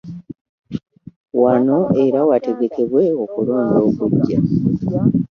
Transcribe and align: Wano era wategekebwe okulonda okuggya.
Wano 1.41 1.79
era 2.05 2.19
wategekebwe 2.29 3.03
okulonda 3.23 3.77
okuggya. 3.89 4.39